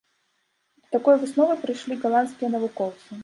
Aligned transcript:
Да 0.85 0.89
такой 0.95 1.19
высновы 1.25 1.55
прыйшлі 1.67 1.99
галандскія 2.05 2.49
навукоўцы. 2.57 3.09